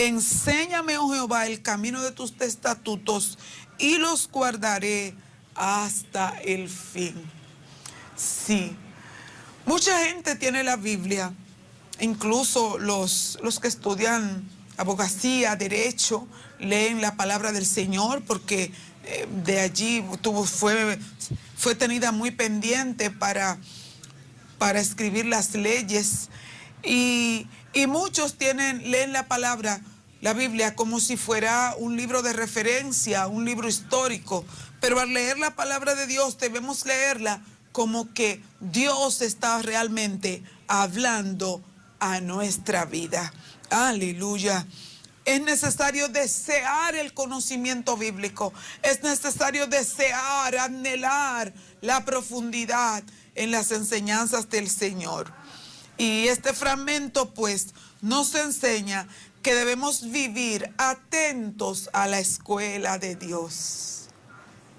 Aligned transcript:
Enséñame, 0.00 0.96
oh 0.96 1.12
Jehová, 1.12 1.46
el 1.46 1.60
camino 1.60 2.00
de 2.00 2.10
tus 2.10 2.32
estatutos 2.40 3.36
y 3.76 3.98
los 3.98 4.30
guardaré 4.30 5.14
hasta 5.54 6.40
el 6.40 6.70
fin. 6.70 7.14
Sí, 8.16 8.74
mucha 9.66 10.06
gente 10.06 10.36
tiene 10.36 10.64
la 10.64 10.76
Biblia, 10.76 11.34
incluso 12.00 12.78
los, 12.78 13.38
los 13.42 13.60
que 13.60 13.68
estudian 13.68 14.48
abogacía, 14.78 15.54
derecho, 15.54 16.26
leen 16.58 17.02
la 17.02 17.16
palabra 17.16 17.52
del 17.52 17.66
Señor 17.66 18.22
porque 18.22 18.72
eh, 19.04 19.28
de 19.44 19.60
allí 19.60 20.02
tuvo, 20.22 20.44
fue, 20.44 20.98
fue 21.58 21.74
tenida 21.74 22.10
muy 22.10 22.30
pendiente 22.30 23.10
para, 23.10 23.58
para 24.56 24.80
escribir 24.80 25.26
las 25.26 25.54
leyes. 25.54 26.30
Y, 26.82 27.46
y 27.72 27.86
muchos 27.86 28.34
tienen, 28.34 28.90
leen 28.90 29.12
la 29.12 29.28
palabra, 29.28 29.80
la 30.20 30.32
Biblia, 30.32 30.74
como 30.74 31.00
si 31.00 31.16
fuera 31.16 31.74
un 31.78 31.96
libro 31.96 32.22
de 32.22 32.32
referencia, 32.32 33.26
un 33.26 33.44
libro 33.44 33.68
histórico. 33.68 34.44
Pero 34.80 34.98
al 35.00 35.12
leer 35.12 35.38
la 35.38 35.54
palabra 35.54 35.94
de 35.94 36.06
Dios 36.06 36.38
debemos 36.38 36.84
leerla 36.84 37.42
como 37.72 38.12
que 38.12 38.42
Dios 38.60 39.22
está 39.22 39.62
realmente 39.62 40.42
hablando 40.66 41.62
a 42.00 42.20
nuestra 42.20 42.84
vida. 42.84 43.32
Aleluya. 43.70 44.66
Es 45.24 45.40
necesario 45.42 46.08
desear 46.08 46.96
el 46.96 47.14
conocimiento 47.14 47.96
bíblico. 47.96 48.52
Es 48.82 49.02
necesario 49.02 49.66
desear, 49.66 50.56
anhelar 50.56 51.52
la 51.82 52.04
profundidad 52.04 53.04
en 53.34 53.50
las 53.50 53.70
enseñanzas 53.70 54.48
del 54.48 54.68
Señor. 54.68 55.32
Y 56.00 56.28
este 56.28 56.54
fragmento 56.54 57.34
pues 57.34 57.74
nos 58.00 58.34
enseña 58.34 59.06
que 59.42 59.54
debemos 59.54 60.10
vivir 60.10 60.72
atentos 60.78 61.90
a 61.92 62.06
la 62.06 62.18
escuela 62.18 62.96
de 62.96 63.16
Dios. 63.16 64.08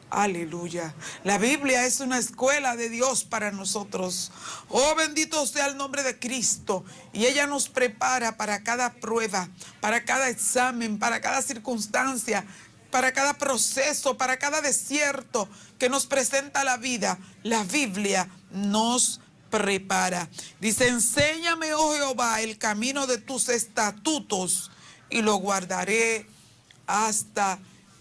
Aleluya. 0.10 0.96
La 1.24 1.38
Biblia 1.38 1.86
es 1.86 2.00
una 2.00 2.18
escuela 2.18 2.76
de 2.76 2.90
Dios 2.90 3.24
para 3.24 3.52
nosotros. 3.52 4.32
Oh, 4.68 4.96
bendito 4.96 5.46
sea 5.46 5.68
el 5.68 5.78
nombre 5.78 6.02
de 6.02 6.18
Cristo. 6.18 6.84
Y 7.14 7.28
ella 7.28 7.46
nos 7.46 7.70
prepara 7.70 8.36
para 8.36 8.64
cada 8.64 8.94
prueba, 8.94 9.48
para 9.80 10.04
cada 10.04 10.28
examen, 10.28 10.98
para 10.98 11.22
cada 11.22 11.44
circunstancia, 11.44 12.46
para 12.90 13.14
cada 13.14 13.36
proceso, 13.36 14.18
para 14.18 14.40
cada 14.40 14.62
desierto 14.62 15.48
que 15.78 15.88
nos 15.88 16.08
presenta 16.08 16.64
la 16.64 16.78
vida. 16.78 17.20
La 17.44 17.64
Biblia 17.64 18.28
nos 18.50 19.18
prepara. 19.18 19.31
Dice, 20.60 20.88
enséñame, 20.88 21.74
oh 21.74 21.94
Jehová, 21.94 22.42
el 22.42 22.58
camino 22.58 23.06
de 23.08 23.18
tus 23.18 23.50
estatutos 23.50 24.72
y 25.10 25.22
lo 25.22 25.36
guardaré 25.36 26.26
hasta 26.88 27.60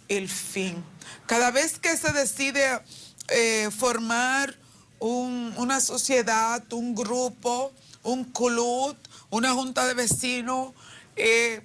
el 0.08 0.28
fin. 0.28 0.82
Cada 1.26 1.50
vez 1.50 1.78
que 1.78 1.96
se 1.96 2.12
decide 2.12 2.80
eh, 3.28 3.68
formar 3.76 4.56
una 4.98 5.80
sociedad, 5.80 6.62
un 6.72 6.94
grupo, 6.94 7.72
un 8.02 8.24
club, 8.24 8.96
una 9.30 9.52
junta 9.52 9.86
de 9.86 9.94
vecinos, 9.94 10.72
eh, 11.16 11.62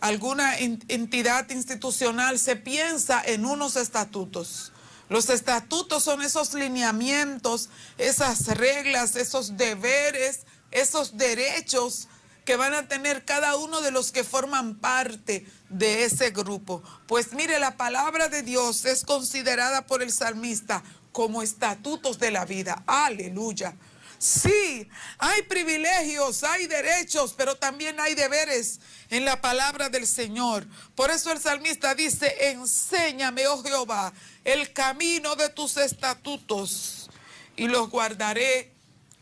alguna 0.00 0.56
entidad 0.58 1.50
institucional, 1.50 2.38
se 2.38 2.56
piensa 2.56 3.22
en 3.24 3.44
unos 3.44 3.76
estatutos. 3.76 4.72
Los 5.08 5.30
estatutos 5.30 6.04
son 6.04 6.22
esos 6.22 6.54
lineamientos, 6.54 7.70
esas 7.96 8.46
reglas, 8.48 9.16
esos 9.16 9.56
deberes, 9.56 10.40
esos 10.70 11.16
derechos 11.16 12.08
que 12.44 12.56
van 12.56 12.74
a 12.74 12.88
tener 12.88 13.24
cada 13.24 13.56
uno 13.56 13.80
de 13.80 13.90
los 13.90 14.10
que 14.10 14.24
forman 14.24 14.76
parte 14.76 15.46
de 15.68 16.04
ese 16.04 16.30
grupo. 16.30 16.82
Pues 17.06 17.32
mire, 17.32 17.58
la 17.58 17.76
palabra 17.76 18.28
de 18.28 18.42
Dios 18.42 18.84
es 18.86 19.04
considerada 19.04 19.86
por 19.86 20.02
el 20.02 20.12
salmista 20.12 20.82
como 21.12 21.42
estatutos 21.42 22.18
de 22.18 22.30
la 22.30 22.44
vida. 22.44 22.82
Aleluya. 22.86 23.76
Sí, 24.18 24.88
hay 25.18 25.42
privilegios, 25.42 26.42
hay 26.42 26.66
derechos, 26.66 27.34
pero 27.36 27.54
también 27.54 28.00
hay 28.00 28.14
deberes 28.14 28.80
en 29.10 29.24
la 29.24 29.40
palabra 29.40 29.88
del 29.88 30.06
Señor. 30.06 30.66
Por 30.96 31.10
eso 31.10 31.30
el 31.30 31.40
salmista 31.40 31.94
dice, 31.94 32.50
enséñame, 32.50 33.46
oh 33.46 33.62
Jehová, 33.62 34.12
el 34.44 34.72
camino 34.72 35.36
de 35.36 35.48
tus 35.50 35.76
estatutos 35.76 37.08
y 37.56 37.68
los 37.68 37.90
guardaré 37.90 38.72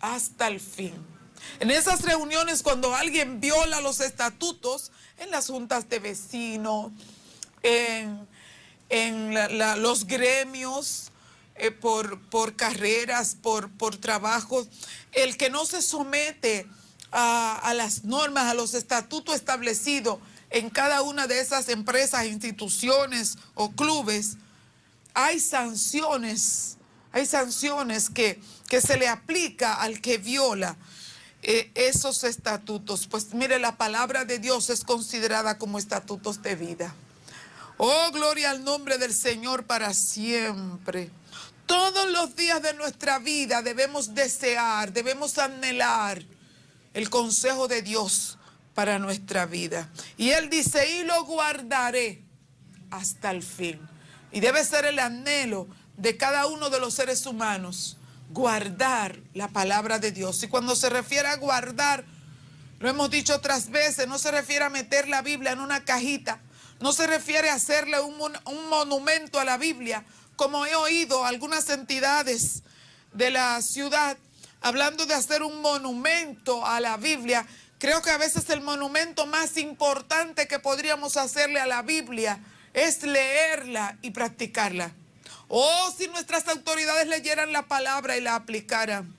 hasta 0.01 0.49
el 0.49 0.61
fin. 0.61 0.95
En 1.61 1.71
esas 1.71 2.03
reuniones 2.03 2.63
cuando 2.63 2.95
alguien 2.95 3.41
viola 3.41 3.81
los 3.81 4.01
estatutos, 4.01 4.93
en 5.19 5.31
las 5.31 5.47
juntas 5.47 5.89
de 5.89 5.99
vecinos, 5.99 6.93
en, 7.63 8.27
los 9.83 10.07
gremios, 10.07 11.11
eh, 11.59 11.71
por, 11.71 12.21
por, 12.29 12.57
carreras, 12.57 13.37
por, 13.41 13.71
por 13.71 13.97
trabajos, 13.97 14.69
el 15.13 15.37
que 15.37 15.51
no 15.51 15.65
se 15.67 15.83
somete 15.83 16.67
a, 17.13 17.59
a 17.59 17.75
las 17.75 18.05
normas, 18.05 18.45
a 18.45 18.55
los 18.55 18.75
estatutos 18.75 19.35
establecidos 19.35 20.19
en 20.51 20.71
cada 20.71 21.03
una 21.03 21.27
de 21.27 21.41
esas 21.41 21.69
empresas, 21.69 22.27
instituciones 22.27 23.37
o 23.55 23.73
clubes, 23.73 24.37
hay 25.15 25.41
sanciones, 25.41 26.77
hay 27.13 27.27
sanciones 27.27 28.11
que, 28.11 28.41
que 28.69 28.81
se 28.81 28.97
le 28.97 29.09
aplica 29.09 29.75
al 29.75 30.01
que 30.01 30.19
viola. 30.19 30.77
Eh, 31.43 31.71
esos 31.77 32.25
estatutos. 32.25 33.07
Pues 33.07 33.33
mire, 33.33 33.61
la 33.61 33.77
palabra 33.77 34.25
de 34.25 34.41
Dios 34.41 34.69
es 34.69 34.83
considerada 34.83 35.59
como 35.59 35.79
estatutos 35.79 36.43
de 36.43 36.57
vida. 36.57 36.93
Oh, 37.77 38.11
gloria 38.11 38.51
al 38.51 38.65
nombre 38.65 38.99
del 38.99 39.15
Señor 39.15 39.65
para 39.65 39.95
siempre. 39.95 41.11
Todos 41.67 42.11
los 42.11 42.37
días 42.37 42.63
de 42.63 42.75
nuestra 42.75 43.19
vida 43.19 43.63
debemos 43.63 44.15
desear, 44.15 44.93
debemos 44.93 45.37
anhelar 45.39 46.23
el 46.95 47.11
consejo 47.11 47.69
de 47.69 47.83
Dios 47.83 48.39
para 48.75 48.99
nuestra 48.99 49.47
vida. 49.47 49.91
Y 50.17 50.31
Él 50.31 50.49
dice, 50.49 51.01
y 51.01 51.05
lo 51.05 51.25
guardaré 51.25 52.23
hasta 52.91 53.31
el 53.31 53.43
fin. 53.43 53.81
Y 54.31 54.41
debe 54.41 54.65
ser 54.65 54.85
el 54.85 54.99
anhelo 54.99 55.67
de 55.97 56.17
cada 56.17 56.47
uno 56.47 56.71
de 56.71 56.79
los 56.79 56.95
seres 56.95 57.27
humanos 57.27 57.97
guardar 58.31 59.19
la 59.35 59.49
palabra 59.49 59.99
de 59.99 60.13
Dios. 60.13 60.43
Y 60.43 60.49
cuando 60.49 60.77
se 60.77 60.91
refiere 60.91 61.29
a 61.29 61.37
guardar, 61.37 62.05
lo 62.79 62.89
hemos 62.89 63.11
dicho 63.11 63.35
otras 63.35 63.71
veces, 63.71 64.07
no 64.07 64.19
se 64.19 64.31
refiere 64.31 64.65
a 64.65 64.71
meter 64.71 65.09
la 65.09 65.23
Biblia 65.23 65.53
en 65.53 65.61
una 65.61 65.85
cajita, 65.85 66.41
no 66.81 66.93
se 66.93 67.07
refiere 67.07 67.49
a 67.49 67.55
hacerle 67.55 68.01
un, 68.01 68.15
un 68.21 68.69
monumento 68.69 69.41
a 69.41 69.45
la 69.45 69.57
Biblia, 69.57 70.05
como 70.37 70.67
he 70.67 70.75
oído 70.77 71.25
algunas 71.25 71.69
entidades 71.71 72.63
de 73.13 73.31
la 73.31 73.61
ciudad 73.63 74.17
hablando 74.61 75.07
de 75.07 75.15
hacer 75.15 75.43
un 75.43 75.61
monumento 75.61 76.65
a 76.65 76.81
la 76.81 76.97
Biblia. 76.97 77.47
Creo 77.79 78.03
que 78.03 78.11
a 78.11 78.19
veces 78.19 78.49
el 78.51 78.61
monumento 78.61 79.27
más 79.27 79.57
importante 79.57 80.49
que 80.49 80.59
podríamos 80.59 81.17
hacerle 81.17 81.61
a 81.61 81.67
la 81.67 81.83
Biblia 81.83 82.41
es 82.75 83.03
leerla 83.03 83.97
y 84.03 84.11
practicarla. 84.11 84.93
Oh, 85.49 85.95
si 85.97 86.09
nuestras 86.09 86.49
autoridades 86.49 87.07
leyeran 87.07 87.53
la 87.53 87.67
palabra 87.67 88.17
y 88.17 88.21
la 88.21 88.35
aplicaran, 88.35 89.15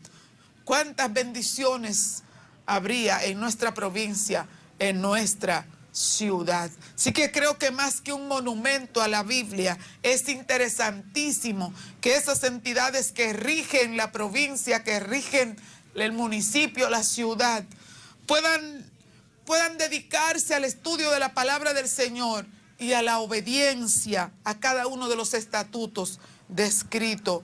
cuántas 0.66 1.12
bendiciones 1.14 2.24
habría 2.66 3.24
en 3.24 3.40
nuestra 3.40 3.74
provincia, 3.74 4.48
en 4.80 5.02
nuestra 5.02 5.66
ciudad. 5.98 6.70
Así 6.96 7.12
que 7.12 7.32
creo 7.32 7.58
que 7.58 7.72
más 7.72 8.02
que 8.02 8.14
un 8.14 8.28
monumento 8.28 9.02
a 9.02 9.08
la 9.08 9.24
Biblia, 9.24 9.78
es 10.04 10.30
interesantísimo 10.30 11.74
que 12.02 12.16
esas 12.16 12.44
entidades 12.44 13.12
que 13.12 13.34
rigen 13.34 13.98
la 13.98 14.12
provincia, 14.12 14.84
que 14.84 15.00
rigen 15.00 15.58
el 15.96 16.12
municipio, 16.12 16.90
la 16.90 17.04
ciudad, 17.04 17.64
puedan, 18.28 18.86
puedan 19.46 19.80
dedicarse 19.80 20.54
al 20.54 20.66
estudio 20.66 21.10
de 21.10 21.20
la 21.20 21.34
palabra 21.34 21.74
del 21.74 21.88
Señor 21.88 22.46
y 22.78 22.94
a 22.94 23.02
la 23.02 23.18
obediencia 23.18 24.32
a 24.44 24.60
cada 24.60 24.86
uno 24.86 25.10
de 25.10 25.16
los 25.16 25.34
estatutos 25.34 26.20
descritos 26.48 27.42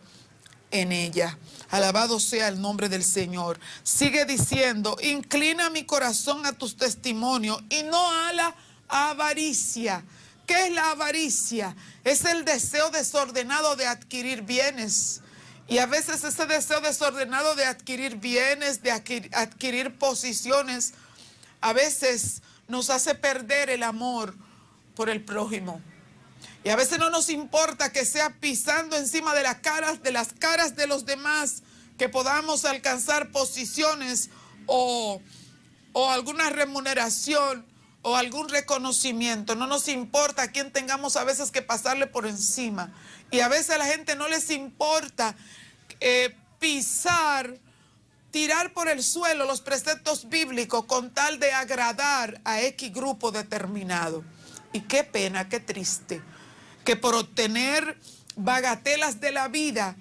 en 0.70 0.92
ella. 0.92 1.40
Alabado 1.74 2.20
sea 2.20 2.50
el 2.50 2.62
nombre 2.62 2.88
del 2.88 3.04
Señor. 3.04 3.60
Sigue 3.82 4.26
diciendo, 4.26 4.96
inclina 5.02 5.72
mi 5.72 5.86
corazón 5.86 6.46
a 6.46 6.52
tus 6.52 6.78
testimonios 6.78 7.64
y 7.68 7.82
no 7.82 8.12
a 8.12 8.32
la 8.32 8.56
avaricia. 8.88 10.04
¿Qué 10.46 10.68
es 10.68 10.72
la 10.72 10.92
avaricia? 10.92 11.76
Es 12.04 12.26
el 12.26 12.46
deseo 12.46 12.92
desordenado 12.92 13.76
de 13.76 13.88
adquirir 13.88 14.44
bienes. 14.44 15.22
Y 15.68 15.80
a 15.80 15.88
veces 15.88 16.24
ese 16.24 16.46
deseo 16.46 16.80
desordenado 16.80 17.56
de 17.56 17.66
adquirir 17.66 18.18
bienes, 18.18 18.84
de 18.84 18.92
adquirir 18.92 19.98
posiciones, 19.98 20.94
a 21.60 21.74
veces 21.74 22.44
nos 22.68 22.92
hace 22.92 23.16
perder 23.16 23.72
el 23.72 23.82
amor 23.82 24.36
por 24.94 25.10
el 25.10 25.24
prójimo. 25.24 25.82
Y 26.64 26.70
a 26.70 26.76
veces 26.78 26.98
no 26.98 27.10
nos 27.10 27.30
importa 27.30 27.92
que 27.92 28.06
sea 28.06 28.30
pisando 28.40 28.96
encima 28.96 29.34
de 29.34 29.44
las 29.44 29.58
caras, 29.58 30.02
de 30.02 30.12
las 30.12 30.32
caras 30.32 30.76
de 30.76 30.88
los 30.88 31.06
demás, 31.06 31.64
que 31.98 32.08
podamos 32.08 32.64
alcanzar 32.64 33.32
posiciones 33.32 34.30
o, 34.66 35.22
alguna 35.94 36.50
remuneración 36.50 37.66
o 38.02 38.16
algún 38.16 38.48
reconocimiento. 38.48 39.56
No 39.56 39.68
nos 39.68 39.90
importa 39.90 40.44
a 40.44 40.52
quién 40.52 40.72
tengamos 40.72 41.18
a 41.18 41.26
veces 41.26 41.52
que 41.52 41.62
pasarle 41.62 42.08
por 42.08 42.26
encima. 42.26 42.94
Y 43.30 43.42
a 43.42 43.50
veces 43.50 43.72
a 43.72 43.78
la 43.78 43.86
gente 43.86 44.16
no 44.16 44.30
les 44.30 44.50
importa 44.50 45.36
eh, 46.00 46.36
pisar, 46.60 47.58
tirar 48.32 48.74
por 48.74 48.88
el 48.88 49.04
suelo 49.04 49.46
los 49.46 49.60
preceptos 49.60 50.30
bíblicos 50.30 50.86
con 50.86 51.14
tal 51.14 51.40
de 51.40 51.52
agradar 51.52 52.40
a 52.46 52.62
X 52.62 52.94
grupo 52.94 53.32
determinado. 53.32 54.24
Y 54.72 54.82
qué 54.82 55.04
pena, 55.04 55.50
qué 55.50 55.60
triste, 55.60 56.22
que 56.84 56.96
por 56.96 57.16
obtener 57.16 57.98
bagatelas 58.36 59.20
de 59.20 59.32
la 59.32 59.48
vida 59.48 59.96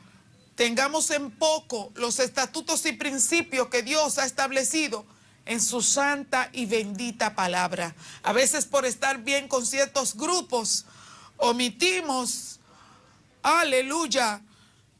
tengamos 0.55 1.11
en 1.11 1.31
poco 1.31 1.93
los 1.95 2.19
estatutos 2.19 2.85
y 2.87 2.93
principios 2.93 3.69
que 3.69 3.83
Dios 3.83 4.19
ha 4.19 4.27
establecido 4.27 5.05
en 5.45 5.61
su 5.61 5.83
santa 5.83 6.51
y 6.53 6.67
bendita 6.67 7.35
palabra. 7.35 7.95
A 8.23 8.33
veces 8.33 8.67
por 8.67 8.87
estar 8.87 9.19
bien 9.19 9.49
con 9.49 9.67
ciertos 9.67 10.15
grupos, 10.17 10.85
omitimos, 11.37 12.61
aleluya, 13.43 14.41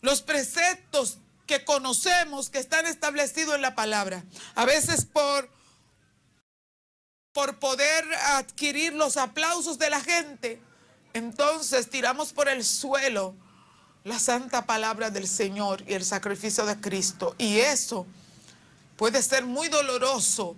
los 0.01 0.23
preceptos 0.23 1.19
que 1.47 1.65
conocemos 1.65 2.51
que 2.51 2.59
están 2.59 2.87
establecidos 2.87 3.55
en 3.55 3.63
la 3.63 3.75
palabra. 3.75 4.25
A 4.55 4.65
veces 4.65 5.05
por, 5.05 5.49
por 7.33 7.59
poder 7.59 8.05
adquirir 8.35 8.95
los 8.95 9.17
aplausos 9.17 9.79
de 9.79 9.91
la 9.91 10.01
gente, 10.01 10.61
entonces 11.15 11.91
tiramos 11.91 12.33
por 12.33 12.49
el 12.49 12.65
suelo 12.65 13.35
la 14.05 14.19
santa 14.19 14.67
palabra 14.67 15.11
del 15.11 15.29
Señor 15.29 15.85
y 15.87 15.95
el 15.95 16.05
sacrificio 16.05 16.67
de 16.67 16.81
Cristo. 16.81 17.35
Y 17.39 17.59
eso 17.59 18.07
puede 18.97 19.23
ser 19.23 19.45
muy 19.45 19.69
doloroso 19.69 20.57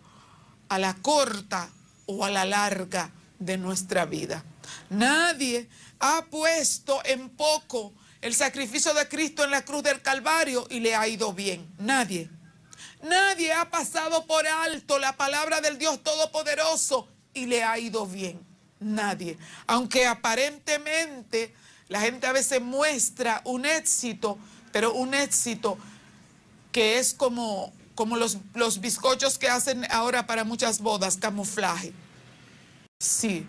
a 0.68 0.78
la 0.78 0.94
corta 0.94 1.70
o 2.06 2.24
a 2.24 2.30
la 2.30 2.44
larga 2.44 3.10
de 3.38 3.58
nuestra 3.58 4.06
vida. 4.06 4.44
Nadie 4.90 5.68
ha 6.00 6.24
puesto 6.30 7.00
en 7.04 7.30
poco 7.30 7.92
el 8.20 8.34
sacrificio 8.34 8.94
de 8.94 9.08
Cristo 9.08 9.44
en 9.44 9.50
la 9.50 9.64
cruz 9.64 9.82
del 9.82 10.00
Calvario 10.00 10.66
y 10.70 10.80
le 10.80 10.94
ha 10.94 11.06
ido 11.06 11.32
bien. 11.32 11.68
Nadie. 11.78 12.30
Nadie 13.02 13.52
ha 13.52 13.70
pasado 13.70 14.26
por 14.26 14.46
alto 14.46 14.98
la 14.98 15.16
palabra 15.16 15.60
del 15.60 15.76
Dios 15.76 16.02
Todopoderoso 16.02 17.06
y 17.34 17.46
le 17.46 17.62
ha 17.62 17.78
ido 17.78 18.06
bien. 18.06 18.53
Nadie. 18.84 19.38
Aunque 19.66 20.06
aparentemente 20.06 21.54
la 21.88 22.00
gente 22.00 22.26
a 22.26 22.32
veces 22.32 22.60
muestra 22.60 23.40
un 23.44 23.66
éxito, 23.66 24.38
pero 24.72 24.94
un 24.94 25.14
éxito 25.14 25.78
que 26.70 26.98
es 26.98 27.14
como 27.14 27.72
como 27.94 28.16
los, 28.16 28.38
los 28.54 28.80
bizcochos 28.80 29.38
que 29.38 29.48
hacen 29.48 29.86
ahora 29.90 30.26
para 30.26 30.44
muchas 30.44 30.80
bodas, 30.80 31.16
camuflaje. 31.16 31.92
Sí, 32.98 33.46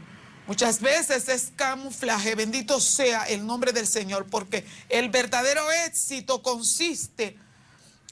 muchas 0.47 0.81
veces 0.81 1.27
es 1.29 1.51
camuflaje, 1.55 2.35
bendito 2.35 2.79
sea 2.79 3.23
el 3.23 3.45
nombre 3.45 3.73
del 3.73 3.87
Señor, 3.87 4.27
porque 4.29 4.65
el 4.89 5.09
verdadero 5.09 5.71
éxito 5.87 6.43
consiste, 6.43 7.37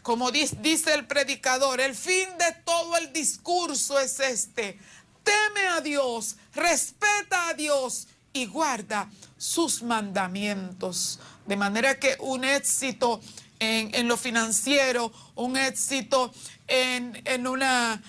como 0.02 0.32
dice 0.32 0.94
el 0.94 1.06
predicador, 1.06 1.80
el 1.80 1.96
fin 1.96 2.28
de 2.40 2.52
todo 2.66 2.98
el 2.98 3.14
discurso 3.14 4.00
es 4.00 4.20
este, 4.20 4.80
teme 5.24 5.68
a 5.68 5.82
Dios, 5.82 6.36
respeta 6.54 7.50
a 7.50 7.54
Dios 7.54 8.08
y 8.34 8.46
guarda 8.46 9.10
sus 9.38 9.84
mandamientos. 9.84 11.20
De 11.46 11.56
manera 11.56 12.00
que 12.00 12.16
un 12.20 12.44
éxito 12.44 13.22
en, 13.60 14.08
lo 14.08 14.18
financiero, 14.18 15.12
un 15.36 15.58
éxito 15.58 16.34
en, 16.68 17.48
una, 17.48 18.02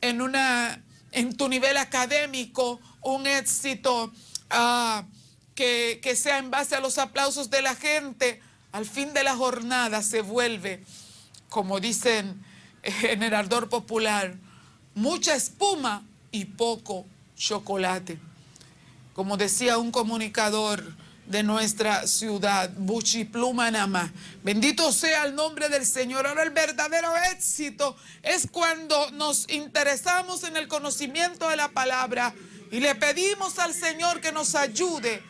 en, 0.00 0.20
una, 0.20 0.82
en 1.12 1.36
tu 1.36 1.48
nivel 1.48 1.76
académico, 1.76 2.80
un 3.02 3.26
éxito 3.26 4.12
ah, 4.50 5.04
que, 5.54 6.00
que 6.02 6.16
sea 6.16 6.38
en 6.38 6.50
base 6.50 6.76
a 6.76 6.80
los 6.80 6.98
aplausos 6.98 7.50
de 7.50 7.62
la 7.62 7.74
gente, 7.74 8.40
al 8.72 8.86
fin 8.86 9.12
de 9.12 9.24
la 9.24 9.34
jornada 9.34 10.02
se 10.02 10.20
vuelve, 10.22 10.84
como 11.48 11.80
dicen 11.80 12.44
en 12.82 13.22
el 13.22 13.34
ardor 13.34 13.68
popular, 13.68 14.36
mucha 14.94 15.34
espuma 15.34 16.04
y 16.32 16.44
poco 16.44 17.06
chocolate. 17.36 18.18
Como 19.14 19.36
decía 19.36 19.78
un 19.78 19.90
comunicador, 19.90 20.82
de 21.30 21.44
nuestra 21.44 22.08
ciudad, 22.08 22.70
Buchipluma 22.76 23.70
Nama. 23.70 24.12
Bendito 24.42 24.90
sea 24.92 25.24
el 25.24 25.36
nombre 25.36 25.68
del 25.68 25.86
Señor. 25.86 26.26
Ahora 26.26 26.42
el 26.42 26.50
verdadero 26.50 27.12
éxito 27.32 27.96
es 28.24 28.48
cuando 28.50 29.12
nos 29.12 29.48
interesamos 29.48 30.42
en 30.42 30.56
el 30.56 30.66
conocimiento 30.66 31.48
de 31.48 31.54
la 31.54 31.68
palabra 31.68 32.34
y 32.72 32.80
le 32.80 32.96
pedimos 32.96 33.60
al 33.60 33.72
Señor 33.72 34.20
que 34.20 34.32
nos 34.32 34.56
ayude 34.56 35.22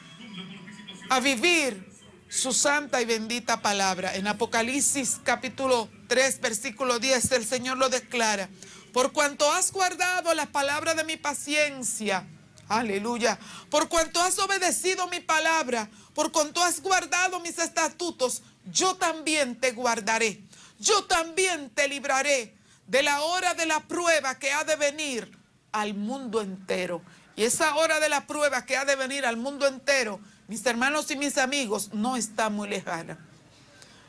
a 1.11 1.20
vivir 1.20 1.87
su 2.31 2.55
santa 2.55 3.02
y 3.02 3.05
bendita 3.05 3.61
palabra. 3.61 4.14
En 4.14 4.26
Apocalipsis 4.26 5.19
capítulo 5.23 5.91
3, 6.08 6.41
versículo 6.41 6.99
10, 6.99 7.32
el 7.32 7.44
Señor 7.44 7.76
lo 7.76 7.91
declara. 7.91 8.49
Por 8.92 9.12
cuanto 9.12 9.50
has 9.52 9.72
guardado 9.72 10.34
la 10.34 10.46
palabra 10.46 10.94
de 10.94 11.04
mi 11.04 11.16
paciencia, 11.16 12.26
Aleluya. 12.70 13.37
Por 13.69 13.88
cuanto 13.88 14.20
has 14.20 14.38
obedecido 14.38 15.08
mi 15.08 15.19
palabra, 15.19 15.90
por 16.14 16.31
cuanto 16.31 16.62
has 16.62 16.81
guardado 16.81 17.40
mis 17.40 17.58
estatutos, 17.58 18.42
yo 18.70 18.94
también 18.94 19.58
te 19.58 19.72
guardaré. 19.72 20.40
Yo 20.78 21.04
también 21.04 21.70
te 21.70 21.88
libraré 21.88 22.54
de 22.87 23.02
la 23.02 23.22
hora 23.22 23.54
de 23.54 23.66
la 23.66 23.81
prueba 23.81 24.38
que 24.38 24.52
ha 24.52 24.62
de 24.62 24.76
venir 24.76 25.37
al 25.72 25.94
mundo 25.94 26.40
entero. 26.40 27.02
Y 27.34 27.42
esa 27.42 27.75
hora 27.75 27.98
de 27.98 28.08
la 28.08 28.28
prueba 28.28 28.64
que 28.64 28.76
ha 28.76 28.84
de 28.84 28.94
venir 28.94 29.26
al 29.26 29.37
mundo 29.37 29.66
entero, 29.66 30.20
mis 30.46 30.64
hermanos 30.64 31.10
y 31.10 31.16
mis 31.16 31.38
amigos, 31.38 31.90
no 31.92 32.16
está 32.16 32.50
muy 32.50 32.69
lejana. 32.69 33.19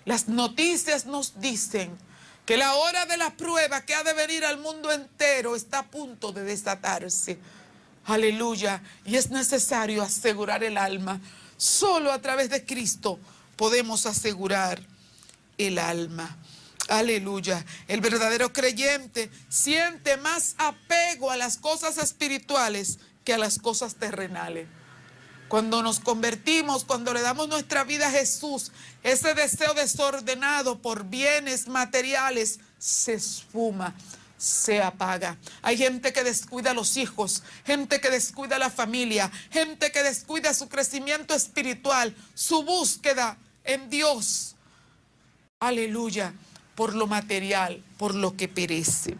Las 0.06 0.28
noticias 0.28 1.08
nos 1.08 1.40
dicen 1.40 1.98
que 2.52 2.58
la 2.58 2.76
hora 2.76 3.06
de 3.06 3.16
la 3.16 3.30
prueba 3.30 3.86
que 3.86 3.96
ha 3.96 4.04
de 4.04 4.12
venir 4.12 4.44
al 4.44 4.58
mundo 4.58 4.92
entero 4.92 5.56
está 5.56 5.80
a 5.80 5.88
punto 5.88 6.34
de 6.34 6.44
desatarse. 6.44 7.40
Aleluya. 8.04 8.84
Y 9.06 9.16
es 9.16 9.30
necesario 9.30 10.04
asegurar 10.04 10.62
el 10.62 10.78
alma. 10.78 11.22
Solo 11.56 12.12
a 12.12 12.20
través 12.20 12.50
de 12.50 12.66
Cristo 12.66 13.22
podemos 13.56 14.06
asegurar 14.06 14.82
el 15.58 15.80
alma. 15.80 16.40
Aleluya. 16.90 17.66
El 17.88 18.02
verdadero 18.02 18.52
creyente 18.52 19.32
siente 19.48 20.18
más 20.18 20.56
apego 20.58 21.32
a 21.32 21.38
las 21.38 21.56
cosas 21.56 21.98
espirituales 22.00 23.00
que 23.24 23.34
a 23.34 23.38
las 23.38 23.60
cosas 23.60 23.96
terrenales. 23.96 24.68
Cuando 25.52 25.84
nos 25.84 26.00
convertimos, 26.00 26.86
cuando 26.86 27.14
le 27.14 27.20
damos 27.20 27.50
nuestra 27.50 27.84
vida 27.84 28.08
a 28.08 28.12
Jesús, 28.12 28.72
ese 29.04 29.34
deseo 29.34 29.74
desordenado 29.74 30.80
por 30.80 31.04
bienes 31.04 31.68
materiales 31.68 32.62
se 32.80 33.16
esfuma 33.16 33.94
se 34.38 34.82
apaga. 34.82 35.38
Hay 35.62 35.78
gente 35.78 36.14
que 36.14 36.24
descuida 36.24 36.72
a 36.72 36.74
los 36.74 36.96
hijos, 36.96 37.44
gente 37.66 38.00
que 38.00 38.10
descuida 38.10 38.56
a 38.56 38.60
la 38.60 38.70
familia, 38.70 39.30
gente 39.52 39.92
que 39.92 40.04
descuida 40.04 40.54
su 40.54 40.70
crecimiento 40.70 41.36
espiritual, 41.36 42.16
su 42.34 42.64
búsqueda 42.64 43.38
en 43.66 43.90
Dios. 43.90 44.56
Aleluya, 45.60 46.34
por 46.76 46.96
lo 46.96 47.08
material, 47.08 47.84
por 47.98 48.16
lo 48.16 48.38
que 48.38 48.48
perece. 48.48 49.18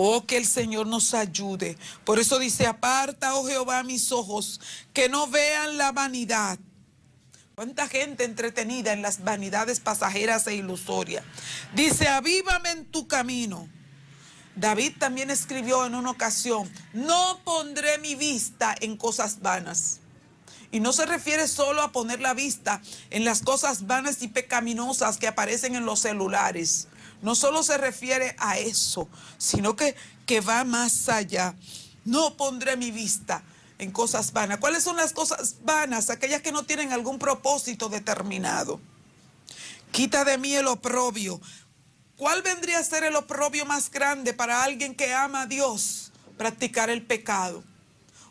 Oh, 0.00 0.24
que 0.26 0.36
el 0.36 0.46
Señor 0.46 0.86
nos 0.86 1.12
ayude. 1.12 1.76
Por 2.04 2.20
eso 2.20 2.38
dice, 2.38 2.68
aparta, 2.68 3.34
oh 3.34 3.46
Jehová, 3.46 3.82
mis 3.82 4.12
ojos, 4.12 4.60
que 4.92 5.08
no 5.08 5.26
vean 5.26 5.76
la 5.76 5.90
vanidad 5.90 6.58
¿Cuánta 7.58 7.88
gente 7.88 8.22
entretenida 8.22 8.92
en 8.92 9.02
las 9.02 9.24
vanidades 9.24 9.80
pasajeras 9.80 10.46
e 10.46 10.54
ilusorias? 10.54 11.24
Dice, 11.74 12.06
avívame 12.06 12.70
en 12.70 12.84
tu 12.84 13.08
camino. 13.08 13.68
David 14.54 14.92
también 14.96 15.28
escribió 15.32 15.84
en 15.84 15.96
una 15.96 16.12
ocasión, 16.12 16.70
no 16.92 17.40
pondré 17.42 17.98
mi 17.98 18.14
vista 18.14 18.76
en 18.80 18.96
cosas 18.96 19.40
vanas. 19.40 19.98
Y 20.70 20.78
no 20.78 20.92
se 20.92 21.04
refiere 21.04 21.48
solo 21.48 21.82
a 21.82 21.90
poner 21.90 22.20
la 22.20 22.32
vista 22.32 22.80
en 23.10 23.24
las 23.24 23.42
cosas 23.42 23.88
vanas 23.88 24.22
y 24.22 24.28
pecaminosas 24.28 25.18
que 25.18 25.26
aparecen 25.26 25.74
en 25.74 25.84
los 25.84 25.98
celulares. 25.98 26.86
No 27.22 27.34
solo 27.34 27.62
se 27.62 27.76
refiere 27.78 28.34
a 28.38 28.58
eso, 28.58 29.08
sino 29.38 29.74
que, 29.76 29.96
que 30.26 30.40
va 30.40 30.64
más 30.64 31.08
allá. 31.08 31.54
No 32.04 32.36
pondré 32.36 32.76
mi 32.76 32.90
vista 32.90 33.42
en 33.78 33.90
cosas 33.90 34.32
vanas. 34.32 34.58
¿Cuáles 34.58 34.82
son 34.82 34.96
las 34.96 35.12
cosas 35.12 35.56
vanas? 35.62 36.10
Aquellas 36.10 36.42
que 36.42 36.52
no 36.52 36.64
tienen 36.64 36.92
algún 36.92 37.18
propósito 37.18 37.88
determinado. 37.88 38.80
Quita 39.90 40.24
de 40.24 40.38
mí 40.38 40.54
el 40.54 40.66
oprobio. 40.66 41.40
¿Cuál 42.16 42.42
vendría 42.42 42.78
a 42.78 42.84
ser 42.84 43.04
el 43.04 43.16
oprobio 43.16 43.64
más 43.64 43.90
grande 43.90 44.34
para 44.34 44.62
alguien 44.62 44.94
que 44.94 45.14
ama 45.14 45.42
a 45.42 45.46
Dios? 45.46 46.12
Practicar 46.36 46.90
el 46.90 47.02
pecado. 47.02 47.62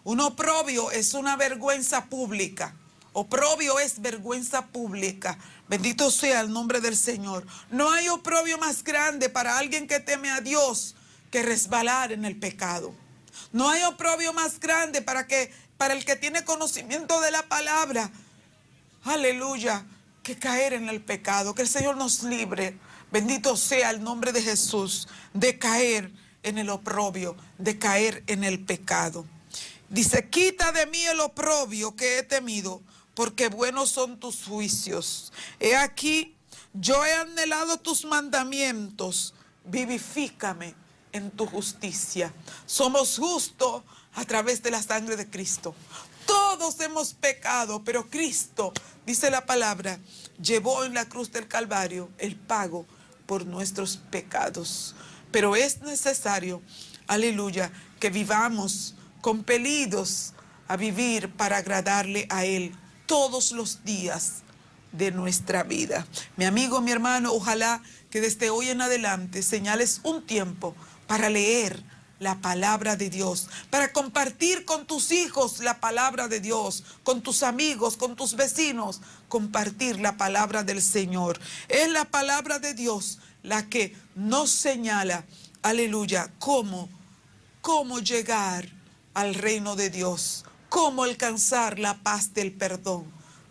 Un 0.03 0.21
oprobio 0.21 0.91
es 0.91 1.13
una 1.13 1.35
vergüenza 1.35 2.05
pública. 2.05 2.75
Oprobio 3.19 3.79
es 3.79 3.99
vergüenza 3.99 4.67
pública. 4.67 5.39
Bendito 5.67 6.11
sea 6.11 6.39
el 6.39 6.53
nombre 6.53 6.81
del 6.81 6.95
Señor. 6.95 7.47
No 7.71 7.91
hay 7.91 8.09
oprobio 8.09 8.59
más 8.59 8.83
grande 8.83 9.27
para 9.27 9.57
alguien 9.57 9.87
que 9.87 9.99
teme 9.99 10.29
a 10.29 10.39
Dios 10.39 10.95
que 11.31 11.41
resbalar 11.41 12.11
en 12.11 12.25
el 12.25 12.37
pecado. 12.37 12.93
No 13.51 13.71
hay 13.71 13.81
oprobio 13.85 14.33
más 14.33 14.59
grande 14.59 15.01
para 15.01 15.25
que 15.25 15.51
para 15.79 15.95
el 15.95 16.05
que 16.05 16.15
tiene 16.15 16.45
conocimiento 16.45 17.19
de 17.19 17.31
la 17.31 17.41
palabra. 17.41 18.11
Aleluya, 19.03 19.83
que 20.21 20.37
caer 20.37 20.73
en 20.73 20.87
el 20.87 21.01
pecado, 21.01 21.55
que 21.55 21.63
el 21.63 21.69
Señor 21.69 21.97
nos 21.97 22.21
libre. 22.21 22.77
Bendito 23.11 23.57
sea 23.57 23.89
el 23.89 24.03
nombre 24.03 24.31
de 24.31 24.43
Jesús 24.43 25.07
de 25.33 25.57
caer 25.57 26.11
en 26.43 26.59
el 26.59 26.69
oprobio, 26.69 27.35
de 27.57 27.79
caer 27.79 28.23
en 28.27 28.43
el 28.43 28.63
pecado. 28.63 29.25
Dice, 29.89 30.29
quita 30.29 30.71
de 30.71 30.85
mí 30.85 31.03
el 31.05 31.19
oprobio 31.19 31.95
que 31.95 32.19
he 32.19 32.23
temido, 32.23 32.83
porque 33.17 33.49
buenos 33.49 33.89
son 33.89 34.19
tus 34.19 34.43
juicios. 34.43 35.33
He 35.59 35.75
aquí, 35.75 36.35
yo 36.71 37.03
he 37.03 37.11
anhelado 37.13 37.79
tus 37.79 38.05
mandamientos, 38.05 39.33
vivifícame 39.65 40.75
en 41.11 41.31
tu 41.31 41.47
justicia. 41.47 42.31
Somos 42.67 43.17
justos 43.17 43.81
a 44.13 44.23
través 44.23 44.61
de 44.61 44.69
la 44.69 44.83
sangre 44.83 45.15
de 45.15 45.27
Cristo. 45.27 45.73
Todos 46.27 46.79
hemos 46.79 47.15
pecado, 47.15 47.83
pero 47.83 48.07
Cristo, 48.07 48.71
dice 49.03 49.31
la 49.31 49.47
palabra, 49.47 49.97
llevó 50.39 50.83
en 50.83 50.93
la 50.93 51.09
cruz 51.09 51.31
del 51.31 51.47
Calvario 51.47 52.11
el 52.19 52.35
pago 52.35 52.85
por 53.25 53.47
nuestros 53.47 53.97
pecados. 53.97 54.93
Pero 55.31 55.55
es 55.55 55.81
necesario, 55.81 56.61
aleluya, 57.07 57.71
que 57.99 58.11
vivamos 58.11 58.93
compelidos 59.21 60.33
a 60.67 60.77
vivir 60.77 61.31
para 61.31 61.57
agradarle 61.57 62.27
a 62.29 62.45
Él 62.45 62.77
todos 63.07 63.51
los 63.51 63.83
días 63.83 64.43
de 64.91 65.11
nuestra 65.11 65.63
vida. 65.63 66.05
Mi 66.35 66.45
amigo, 66.45 66.81
mi 66.81 66.91
hermano, 66.91 67.33
ojalá 67.33 67.81
que 68.11 68.21
desde 68.21 68.49
hoy 68.51 68.69
en 68.69 68.81
adelante 68.81 69.41
señales 69.41 70.01
un 70.03 70.25
tiempo 70.25 70.75
para 71.07 71.29
leer 71.29 71.83
la 72.19 72.39
palabra 72.41 72.95
de 72.95 73.09
Dios, 73.09 73.47
para 73.69 73.91
compartir 73.93 74.65
con 74.65 74.87
tus 74.87 75.11
hijos 75.11 75.59
la 75.59 75.79
palabra 75.79 76.27
de 76.27 76.39
Dios, 76.39 76.83
con 77.03 77.21
tus 77.21 77.43
amigos, 77.43 77.95
con 77.95 78.15
tus 78.15 78.35
vecinos, 78.35 79.01
compartir 79.29 79.99
la 79.99 80.17
palabra 80.17 80.63
del 80.63 80.81
Señor. 80.81 81.39
Es 81.67 81.91
la 81.91 82.05
palabra 82.05 82.59
de 82.59 82.73
Dios 82.73 83.19
la 83.43 83.69
que 83.69 83.95
nos 84.15 84.49
señala, 84.49 85.25
aleluya, 85.61 86.31
cómo, 86.39 86.89
cómo 87.61 87.99
llegar 87.99 88.67
al 89.13 89.35
reino 89.35 89.75
de 89.75 89.89
Dios, 89.89 90.43
cómo 90.69 91.03
alcanzar 91.03 91.79
la 91.79 91.95
paz 91.95 92.33
del 92.33 92.51
perdón, 92.51 93.05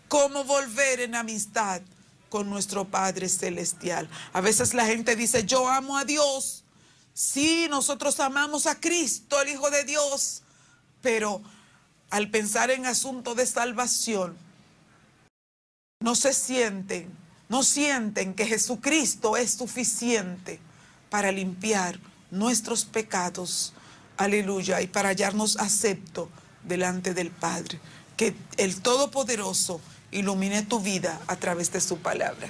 cómo 0.09 0.45
volver 0.45 1.01
en 1.01 1.15
amistad 1.15 1.81
con 2.29 2.51
nuestro 2.51 2.85
Padre 2.87 3.29
Celestial. 3.29 4.09
A 4.33 4.41
veces 4.41 4.75
la 4.75 4.87
gente 4.87 5.17
dice, 5.17 5.45
yo 5.45 5.69
amo 5.69 5.97
a 5.97 6.05
Dios. 6.05 6.65
Sí, 7.15 7.67
nosotros 7.71 8.21
amamos 8.21 8.67
a 8.67 8.79
Cristo, 8.79 9.41
el 9.41 9.49
Hijo 9.49 9.71
de 9.71 9.85
Dios, 9.85 10.43
pero 11.01 11.43
al 12.11 12.31
pensar 12.31 12.71
en 12.71 12.87
asunto 12.87 13.35
de 13.35 13.47
salvación, 13.47 14.37
no 16.01 16.15
se 16.15 16.35
sienten, 16.35 17.11
no 17.49 17.63
sienten 17.63 18.35
que 18.35 18.47
Jesucristo 18.47 19.37
es 19.37 19.53
suficiente 19.53 20.61
para 21.09 21.33
limpiar 21.33 21.99
nuestros 22.31 22.85
pecados 22.85 23.73
aleluya, 24.17 24.81
y 24.81 24.87
para 24.87 25.11
hallarnos 25.11 25.57
acepto 25.57 26.29
delante 26.67 27.15
del 27.15 27.31
Padre. 27.31 27.81
Que 28.17 28.35
el 28.57 28.81
Todopoderoso 28.81 29.81
ilumine 30.11 30.63
tu 30.63 30.81
vida 30.81 31.21
a 31.27 31.37
través 31.37 31.73
de 31.73 31.81
su 31.81 31.99
palabra. 31.99 32.49